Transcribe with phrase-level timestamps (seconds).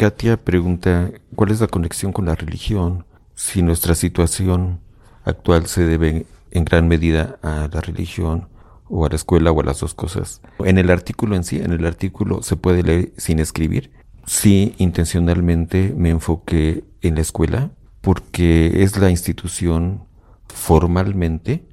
[0.00, 3.04] Katia pregunta, ¿cuál es la conexión con la religión?
[3.34, 4.80] Si nuestra situación
[5.24, 8.48] actual se debe en gran medida a la religión
[8.88, 10.40] o a la escuela o a las dos cosas.
[10.60, 13.90] En el artículo en sí, en el artículo se puede leer sin escribir.
[14.24, 17.70] Sí, intencionalmente me enfoqué en la escuela
[18.00, 20.04] porque es la institución
[20.48, 21.68] formalmente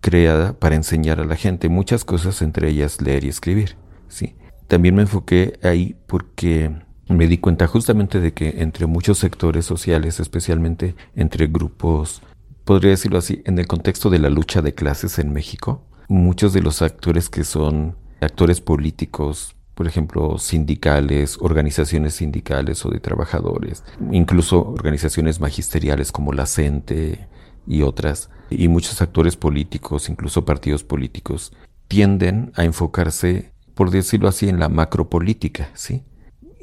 [0.00, 3.74] creada para enseñar a la gente muchas cosas, entre ellas leer y escribir.
[4.06, 4.36] Sí.
[4.68, 6.70] También me enfoqué ahí porque
[7.08, 12.22] me di cuenta justamente de que entre muchos sectores sociales, especialmente entre grupos,
[12.64, 16.62] podría decirlo así, en el contexto de la lucha de clases en México, muchos de
[16.62, 24.64] los actores que son actores políticos, por ejemplo, sindicales, organizaciones sindicales o de trabajadores, incluso
[24.64, 27.26] organizaciones magisteriales como la CENTE
[27.66, 31.52] y otras, y muchos actores políticos, incluso partidos políticos,
[31.88, 36.04] tienden a enfocarse, por decirlo así, en la macropolítica, ¿sí?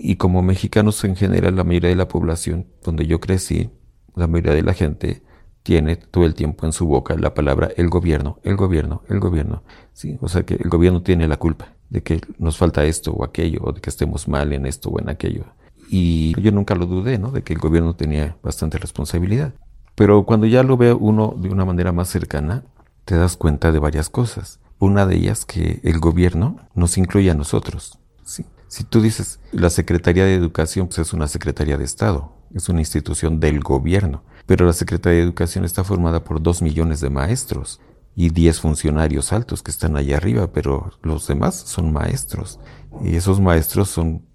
[0.02, 3.70] Y como mexicanos en general, la mayoría de la población donde yo crecí,
[4.16, 5.22] la mayoría de la gente
[5.62, 9.62] tiene todo el tiempo en su boca la palabra el gobierno, el gobierno, el gobierno.
[9.92, 13.26] Sí, o sea que el gobierno tiene la culpa de que nos falta esto o
[13.26, 15.44] aquello, o de que estemos mal en esto o en aquello.
[15.90, 17.32] Y yo nunca lo dudé, ¿no?
[17.32, 19.54] De que el gobierno tenía bastante responsabilidad.
[19.96, 22.64] Pero cuando ya lo ve uno de una manera más cercana,
[23.04, 24.62] te das cuenta de varias cosas.
[24.78, 28.00] Una de ellas que el gobierno nos incluye a nosotros.
[28.24, 28.46] ¿sí?
[28.70, 32.82] Si tú dices, la Secretaría de Educación pues es una Secretaría de Estado, es una
[32.82, 37.82] institución del gobierno, pero la Secretaría de Educación está formada por dos millones de maestros
[38.16, 42.60] y diez funcionarios altos que están allá arriba, pero los demás son maestros.
[43.04, 44.28] Y esos maestros son,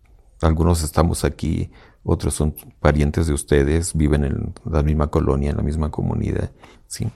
[0.43, 1.71] algunos estamos aquí,
[2.03, 6.51] otros son parientes de ustedes, viven en la misma colonia, en la misma comunidad,
[6.89, 7.09] ¿sí?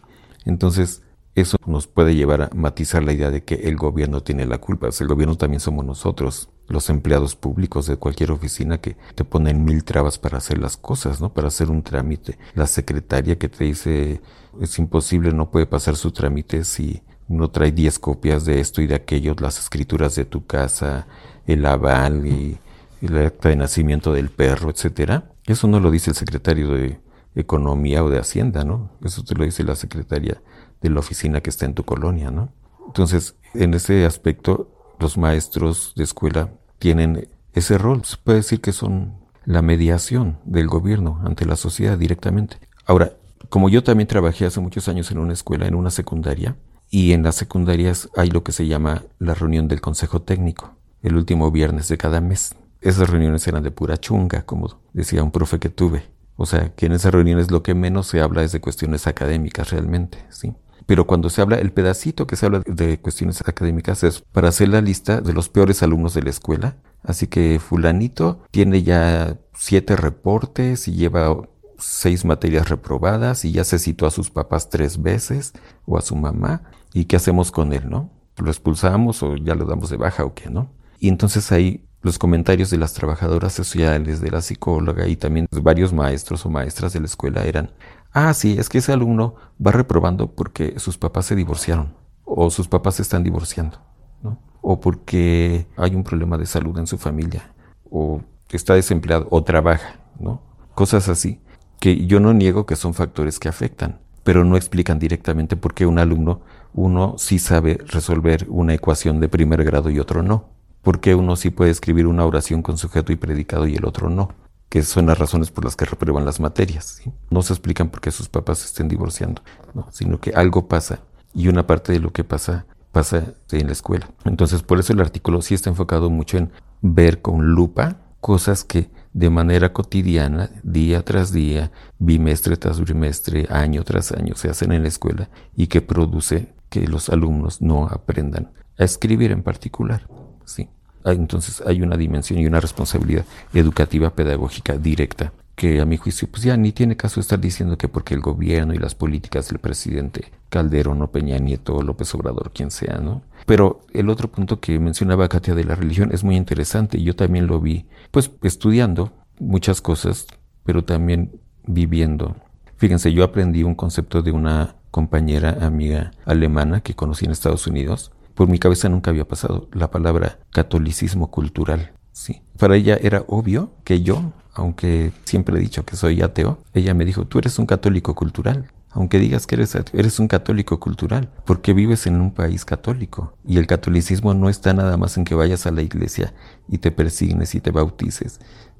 [0.45, 1.03] Entonces,
[1.35, 4.89] eso nos puede llevar a matizar la idea de que el gobierno tiene la culpa.
[5.01, 9.85] el gobierno también somos nosotros, los empleados públicos de cualquier oficina que te ponen mil
[9.85, 11.33] trabas para hacer las cosas, ¿no?
[11.33, 12.39] Para hacer un trámite.
[12.55, 14.21] La secretaria que te dice
[14.61, 18.87] es imposible, no puede pasar su trámite si no trae 10 copias de esto y
[18.87, 21.07] de aquello, las escrituras de tu casa,
[21.47, 22.59] el aval y,
[23.01, 25.31] el acta de nacimiento del perro, etcétera.
[25.47, 27.01] Eso no lo dice el secretario de
[27.35, 28.91] Economía o de Hacienda, ¿no?
[29.05, 30.43] Eso te lo dice la secretaria
[30.81, 32.53] de la oficina que está en tu colonia, ¿no?
[32.87, 38.05] Entonces, en ese aspecto, los maestros de escuela tienen ese rol.
[38.05, 42.59] Se puede decir que son la mediación del gobierno ante la sociedad directamente.
[42.85, 43.13] Ahora,
[43.49, 46.57] como yo también trabajé hace muchos años en una escuela, en una secundaria,
[46.91, 51.17] y en las secundarias hay lo que se llama la reunión del consejo técnico, el
[51.17, 52.55] último viernes de cada mes.
[52.81, 56.05] Esas reuniones eran de pura chunga, como decía un profe que tuve.
[56.37, 59.71] O sea, que en esas reuniones lo que menos se habla es de cuestiones académicas
[59.71, 60.55] realmente, ¿sí?
[60.89, 64.71] Pero cuando se habla, el pedacito que se habla de cuestiones académicas es para hacer
[64.71, 66.77] la lista de los peores alumnos de la escuela.
[67.03, 71.43] Así que fulanito tiene ya siete reportes y lleva
[71.77, 75.53] seis materias reprobadas y ya se citó a sus papás tres veces
[75.85, 76.63] o a su mamá.
[76.95, 78.11] ¿Y qué hacemos con él, no?
[78.39, 80.71] ¿Lo expulsamos o ya lo damos de baja o qué, no?
[80.99, 85.61] Y entonces ahí los comentarios de las trabajadoras sociales, de la psicóloga y también de
[85.61, 87.73] varios maestros o maestras de la escuela eran,
[88.13, 92.69] ah, sí, es que ese alumno va reprobando porque sus papás se divorciaron o sus
[92.69, 93.79] papás se están divorciando,
[94.23, 94.39] ¿no?
[94.61, 97.55] o porque hay un problema de salud en su familia,
[97.91, 98.21] o
[98.51, 100.43] está desempleado, o trabaja, ¿no?
[100.75, 101.41] Cosas así,
[101.81, 105.87] que yo no niego que son factores que afectan, pero no explican directamente por qué
[105.87, 106.43] un alumno,
[106.75, 110.51] uno sí sabe resolver una ecuación de primer grado y otro no.
[110.83, 114.11] ¿Por qué uno sí puede escribir una oración con sujeto y predicado y el otro
[114.11, 114.29] no?
[114.69, 117.01] Que son las razones por las que reprueban las materias.
[117.31, 119.43] No se explican por qué sus papás se estén divorciando,
[119.91, 121.01] sino que algo pasa
[121.35, 124.09] y una parte de lo que pasa pasa en la escuela.
[124.25, 126.51] Entonces, por eso el artículo sí está enfocado mucho en
[126.83, 133.85] ver con lupa cosas que de manera cotidiana, día tras día, bimestre tras bimestre, año
[133.85, 138.53] tras año, se hacen en la escuela y que produce que los alumnos no aprendan
[138.79, 140.09] a escribir en particular.
[140.45, 140.69] Sí.
[141.09, 143.25] Ah, entonces hay una dimensión y una responsabilidad
[143.55, 147.89] educativa pedagógica directa que a mi juicio pues ya ni tiene caso estar diciendo que
[147.89, 152.71] porque el gobierno y las políticas del presidente Calderón o Peña Nieto López Obrador, quien
[152.71, 153.23] sea, ¿no?
[153.47, 157.03] Pero el otro punto que mencionaba Katia de la religión es muy interesante.
[157.03, 160.27] Yo también lo vi, pues estudiando muchas cosas,
[160.63, 162.37] pero también viviendo.
[162.77, 168.13] Fíjense, yo aprendí un concepto de una compañera amiga alemana que conocí en Estados Unidos,
[168.39, 171.91] por mi cabeza nunca había pasado la palabra catolicismo cultural.
[172.13, 172.41] Sí.
[172.57, 177.05] Para ella era obvio que yo, aunque siempre he dicho que soy ateo, ella me
[177.05, 178.71] dijo, tú eres un católico cultural.
[178.91, 183.35] Aunque digas que eres, eres un católico cultural, porque vives en un país católico.
[183.45, 186.33] Y el catolicismo no está nada más en que vayas a la iglesia
[186.69, 188.39] y te persignes y te bautices.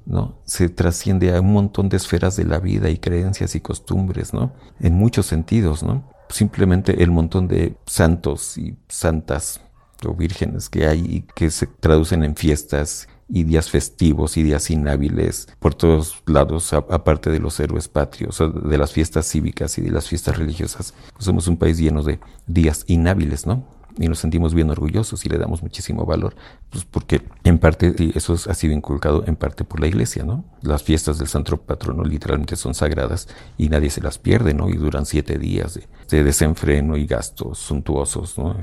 [0.09, 0.39] ¿No?
[0.43, 4.51] Se trasciende a un montón de esferas de la vida y creencias y costumbres, ¿no?
[4.79, 6.03] En muchos sentidos, ¿no?
[6.29, 9.61] Simplemente el montón de santos y santas
[10.05, 14.71] o vírgenes que hay y que se traducen en fiestas y días festivos y días
[14.71, 19.91] inhábiles por todos lados, aparte de los héroes patrios, de las fiestas cívicas y de
[19.91, 20.95] las fiestas religiosas.
[21.19, 23.63] Somos un país lleno de días inhábiles, ¿no?
[23.97, 26.35] Y nos sentimos bien orgullosos y le damos muchísimo valor,
[26.69, 30.45] pues porque en parte eso ha sido inculcado en parte por la iglesia, ¿no?
[30.61, 33.27] Las fiestas del santo patrono literalmente son sagradas
[33.57, 34.69] y nadie se las pierde, ¿no?
[34.69, 38.55] Y duran siete días de, de desenfreno y gastos suntuosos, ¿no?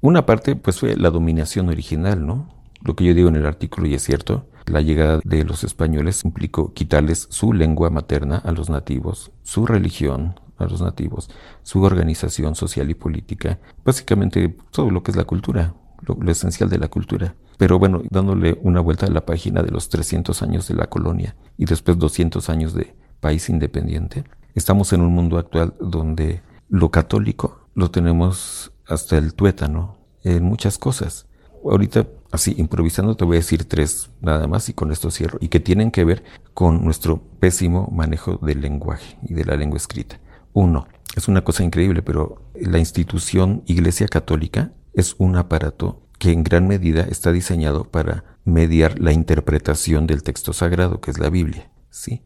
[0.00, 2.48] Una parte pues fue la dominación original, ¿no?
[2.82, 6.24] Lo que yo digo en el artículo y es cierto, la llegada de los españoles
[6.24, 11.30] implicó quitarles su lengua materna a los nativos, su religión, a los nativos,
[11.62, 16.78] su organización social y política, básicamente todo lo que es la cultura, lo, esencial de
[16.78, 17.34] la cultura.
[17.56, 21.36] Pero bueno, dándole una vuelta a la página de los 300 años de la colonia
[21.56, 24.24] y después 200 años de país independiente,
[24.54, 30.78] estamos en un mundo actual donde lo católico lo tenemos hasta el tuétano en muchas
[30.78, 31.26] cosas.
[31.64, 35.48] Ahorita, así, improvisando, te voy a decir tres nada más y con esto cierro, y
[35.48, 36.24] que tienen que ver
[36.54, 40.20] con nuestro pésimo manejo del lenguaje y de la lengua escrita.
[40.58, 46.42] Uno, es una cosa increíble, pero la institución Iglesia Católica es un aparato que en
[46.42, 51.70] gran medida está diseñado para mediar la interpretación del texto sagrado, que es la Biblia.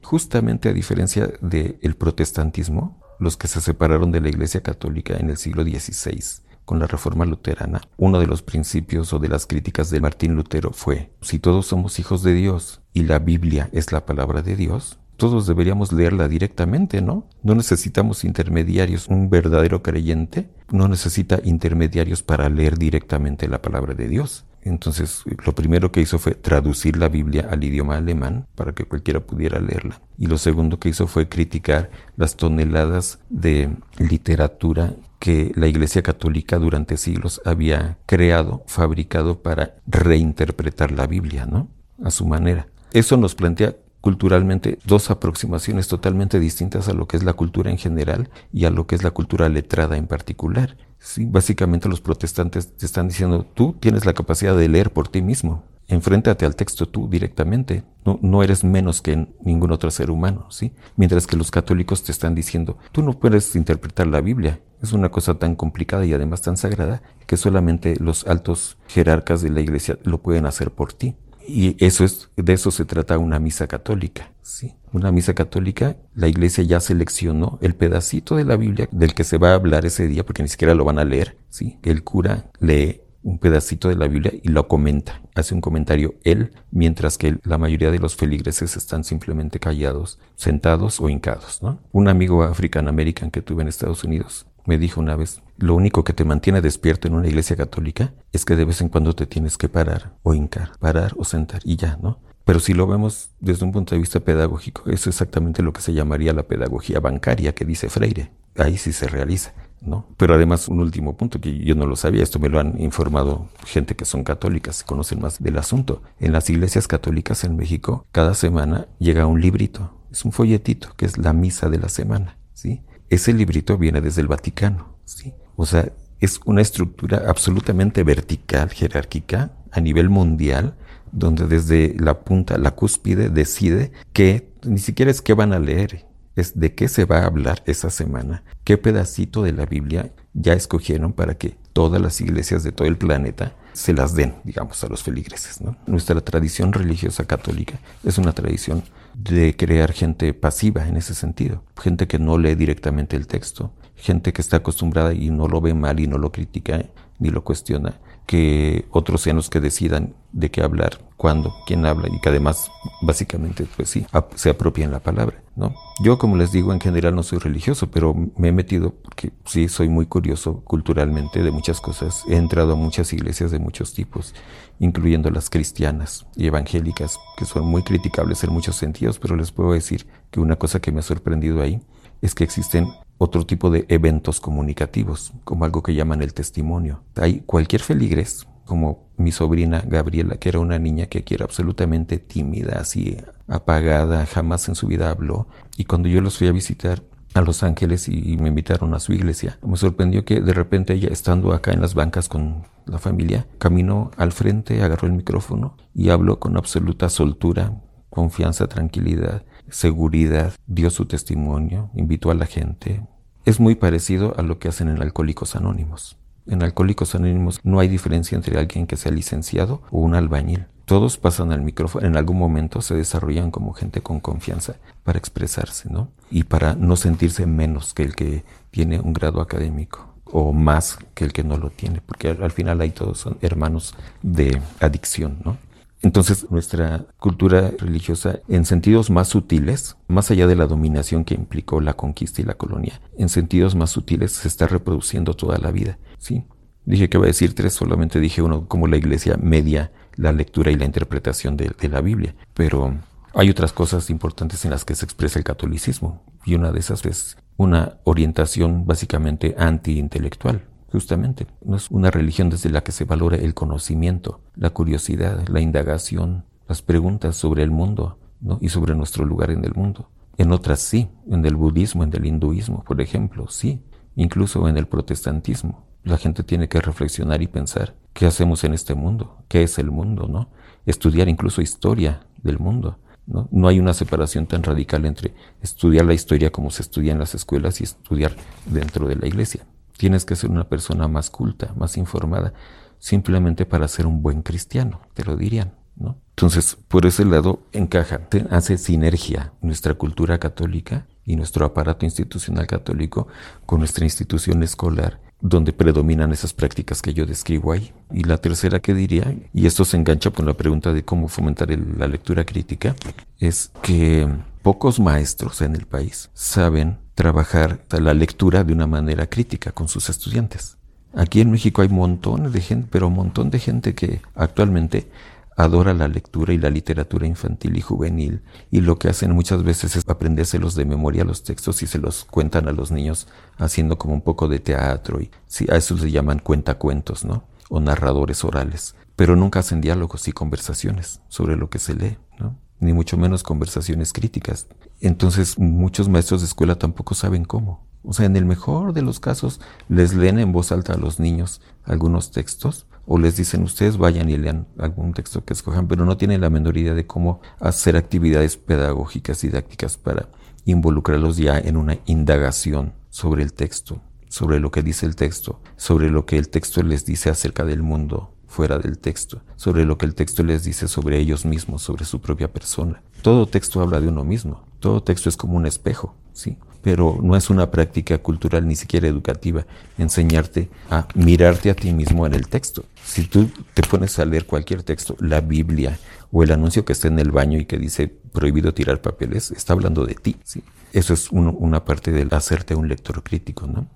[0.02, 5.37] Justamente a diferencia del protestantismo, los que se separaron de la Iglesia Católica en el
[5.37, 10.00] siglo XVI con la Reforma Luterana, uno de los principios o de las críticas de
[10.00, 14.40] Martín Lutero fue, si todos somos hijos de Dios y la Biblia es la palabra
[14.40, 17.29] de Dios, todos deberíamos leerla directamente, ¿no?
[17.45, 19.07] No necesitamos intermediarios.
[19.07, 24.47] Un verdadero creyente no necesita intermediarios para leer directamente la palabra de Dios.
[24.63, 29.21] Entonces, lo primero que hizo fue traducir la Biblia al idioma alemán para que cualquiera
[29.21, 30.01] pudiera leerla.
[30.19, 36.59] Y lo segundo que hizo fue criticar las toneladas de literatura que la Iglesia Católica
[36.59, 41.69] durante siglos había creado, fabricado para reinterpretar la Biblia, ¿no?
[42.03, 42.67] A su manera.
[42.93, 47.79] Eso nos plantea culturalmente dos aproximaciones totalmente distintas a lo que es la cultura en
[47.79, 50.77] general y a lo que es la cultura letrada en particular.
[50.99, 55.23] Sí, básicamente los protestantes te están diciendo, tú tienes la capacidad de leer por ti
[55.23, 60.47] mismo, enfréntate al texto tú directamente, no, no eres menos que ningún otro ser humano,
[60.51, 60.73] ¿sí?
[60.97, 65.11] Mientras que los católicos te están diciendo, tú no puedes interpretar la Biblia, es una
[65.11, 69.99] cosa tan complicada y además tan sagrada que solamente los altos jerarcas de la iglesia
[70.03, 71.15] lo pueden hacer por ti.
[71.55, 74.33] Y eso es, de eso se trata una misa católica.
[74.41, 74.73] ¿sí?
[74.91, 79.37] Una misa católica, la iglesia ya seleccionó el pedacito de la Biblia del que se
[79.37, 81.37] va a hablar ese día, porque ni siquiera lo van a leer.
[81.51, 81.79] ¿sí?
[81.83, 86.53] El cura lee un pedacito de la Biblia y lo comenta, hace un comentario él,
[86.71, 91.63] mientras que la mayoría de los feligreses están simplemente callados, sentados o hincados.
[91.63, 91.81] ¿no?
[91.93, 96.05] Un amigo african american que tuve en Estados Unidos me dijo una vez, lo único
[96.05, 99.26] que te mantiene despierto en una iglesia católica es que de vez en cuando te
[99.26, 102.19] tienes que parar o hincar, parar o sentar y ya, ¿no?
[102.44, 105.81] Pero si lo vemos desde un punto de vista pedagógico, eso es exactamente lo que
[105.81, 108.32] se llamaría la pedagogía bancaria que dice Freire.
[108.56, 110.06] Ahí sí se realiza, ¿no?
[110.17, 113.49] Pero además, un último punto que yo no lo sabía, esto me lo han informado
[113.65, 116.03] gente que son católicas, conocen más del asunto.
[116.19, 121.06] En las iglesias católicas en México, cada semana llega un librito, es un folletito, que
[121.06, 122.82] es la misa de la semana, ¿sí?
[123.13, 125.35] Ese librito viene desde el Vaticano, ¿sí?
[125.55, 130.77] O sea, es una estructura absolutamente vertical, jerárquica, a nivel mundial,
[131.11, 136.07] donde desde la punta, la cúspide, decide que ni siquiera es qué van a leer,
[136.37, 140.55] es de qué se va a hablar esa semana, qué pedacito de la Biblia ya
[140.55, 144.89] escogieron para que todas las iglesias de todo el planeta se las den, digamos, a
[144.89, 145.61] los feligreses.
[145.61, 145.77] ¿no?
[145.87, 148.83] Nuestra tradición religiosa católica es una tradición
[149.15, 154.32] de crear gente pasiva en ese sentido, gente que no lee directamente el texto, gente
[154.32, 156.84] que está acostumbrada y no lo ve mal y no lo critica
[157.19, 162.08] ni lo cuestiona, que otros sean los que decidan de qué hablar, cuándo, quién habla
[162.08, 162.70] y que además
[163.01, 165.75] básicamente pues sí, se apropien la palabra, ¿no?
[166.03, 169.69] Yo como les digo en general no soy religioso, pero me he metido porque sí
[169.69, 172.25] soy muy curioso culturalmente de muchas cosas.
[172.29, 174.34] He entrado a muchas iglesias de muchos tipos,
[174.81, 179.72] incluyendo las cristianas y evangélicas, que son muy criticables en muchos sentidos, pero les puedo
[179.72, 181.81] decir que una cosa que me ha sorprendido ahí
[182.20, 182.89] es que existen
[183.22, 187.02] otro tipo de eventos comunicativos, como algo que llaman el testimonio.
[187.17, 192.81] Hay cualquier feligres, como mi sobrina Gabriela, que era una niña que era absolutamente tímida,
[192.81, 197.02] así apagada, jamás en su vida habló, y cuando yo los fui a visitar
[197.34, 201.08] a Los Ángeles y me invitaron a su iglesia, me sorprendió que de repente ella,
[201.10, 206.10] estando acá en las bancas con la familia, caminó al frente, agarró el micrófono y
[206.10, 213.02] habló con absoluta soltura, confianza, tranquilidad, seguridad, dio su testimonio, invitó a la gente.
[213.44, 216.17] Es muy parecido a lo que hacen en Alcohólicos Anónimos.
[216.46, 220.67] En Alcohólicos Anónimos no hay diferencia entre alguien que sea licenciado o un albañil.
[220.84, 225.91] Todos pasan al micrófono, en algún momento se desarrollan como gente con confianza para expresarse,
[225.91, 226.08] ¿no?
[226.31, 231.25] Y para no sentirse menos que el que tiene un grado académico o más que
[231.25, 235.58] el que no lo tiene, porque al, final ahí todos son hermanos de adicción, ¿no?
[236.03, 241.81] Entonces, nuestra cultura religiosa, en sentidos más sutiles, más allá de la dominación que implicó
[241.81, 245.99] la conquista y la colonia, en sentidos más sutiles se está reproduciendo toda la vida,
[246.19, 246.44] ¿sí?
[246.85, 250.73] Dije que iba a decir tres, solamente dije uno, como la iglesia media la lectura
[250.73, 252.94] y la interpretación de, de la Biblia, pero
[253.35, 257.06] hay otras cosas importantes en las que se expresa el catolicismo, y una de esas
[257.06, 261.46] es una orientación básicamente anti-intelectual, justamente.
[261.65, 266.44] No es una religión desde la que se valora el conocimiento, la curiosidad, la indagación,
[266.69, 268.58] las preguntas sobre el mundo ¿no?
[268.61, 270.11] y sobre nuestro lugar en el mundo.
[270.37, 273.82] En otras sí, en el budismo, en el hinduismo, por ejemplo, sí,
[274.15, 275.87] incluso en el protestantismo.
[276.05, 279.91] La gente tiene que reflexionar y pensar qué hacemos en este mundo, qué es el
[279.91, 280.51] mundo, ¿no?
[280.84, 282.99] Estudiar incluso historia del mundo.
[283.25, 283.49] ¿no?
[283.53, 287.37] no hay una separación tan radical entre estudiar la historia como se estudia en las
[287.37, 288.34] escuelas y estudiar
[288.67, 289.65] dentro de la iglesia.
[289.96, 292.53] Tienes que ser una persona más culta, más informada,
[292.99, 295.75] simplemente para ser un buen cristiano, te lo dirían.
[295.96, 296.19] ¿no?
[296.31, 298.20] Entonces, por ese lado encaja,
[298.51, 303.29] hace sinergia nuestra cultura católica y nuestro aparato institucional católico
[303.67, 307.93] con nuestra institución escolar donde predominan esas prácticas que yo describo ahí.
[308.13, 311.69] Y la tercera que diría, y esto se engancha con la pregunta de cómo fomentar
[311.99, 312.94] la lectura crítica,
[313.41, 314.29] es que
[314.63, 320.09] pocos maestros en el país saben trabajar la lectura de una manera crítica con sus
[320.09, 320.79] estudiantes.
[321.15, 325.11] Aquí en México hay montones de gente, pero un montón de gente que actualmente
[325.57, 329.97] adora la lectura y la literatura infantil y juvenil y lo que hacen muchas veces
[329.97, 333.29] es aprendérselos de memoria los textos y se los cuentan a los niños
[333.59, 335.31] haciendo como un poco de teatro y
[335.71, 337.45] a eso se llaman cuentacuentos, ¿no?
[337.69, 342.59] O narradores orales, pero nunca hacen diálogos y conversaciones sobre lo que se lee, ¿no?
[342.82, 344.67] Ni mucho menos conversaciones críticas.
[345.01, 347.86] Entonces muchos maestros de escuela tampoco saben cómo.
[348.03, 351.20] O sea, en el mejor de los casos les leen en voz alta a los
[351.20, 356.05] niños algunos textos, o les dicen ustedes vayan y lean algún texto que escojan, pero
[356.05, 360.29] no tienen la menor idea de cómo hacer actividades pedagógicas didácticas para
[360.65, 366.10] involucrarlos ya en una indagación sobre el texto, sobre lo que dice el texto, sobre
[366.10, 370.05] lo que el texto les dice acerca del mundo fuera del texto, sobre lo que
[370.05, 373.03] el texto les dice sobre ellos mismos, sobre su propia persona.
[373.23, 376.59] Todo texto habla de uno mismo, todo texto es como un espejo, ¿sí?
[376.82, 379.65] pero no es una práctica cultural ni siquiera educativa
[379.97, 382.85] enseñarte a mirarte a ti mismo en el texto.
[383.03, 385.99] Si tú te pones a leer cualquier texto, la Biblia
[386.31, 389.73] o el anuncio que está en el baño y que dice prohibido tirar papeles, está
[389.73, 390.37] hablando de ti.
[390.44, 390.63] ¿sí?
[390.93, 393.87] Eso es una parte del hacerte un lector crítico, ¿no?